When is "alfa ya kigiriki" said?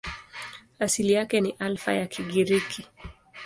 1.59-2.87